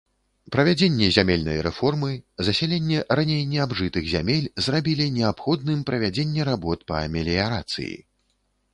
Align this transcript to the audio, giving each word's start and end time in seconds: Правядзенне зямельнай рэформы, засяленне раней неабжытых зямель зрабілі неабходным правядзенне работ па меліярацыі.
Правядзенне 0.53 1.09
зямельнай 1.17 1.59
рэформы, 1.67 2.09
засяленне 2.47 3.03
раней 3.21 3.45
неабжытых 3.53 4.09
зямель 4.15 4.51
зрабілі 4.69 5.09
неабходным 5.21 5.87
правядзенне 5.91 6.53
работ 6.53 6.89
па 6.93 7.07
меліярацыі. 7.17 7.97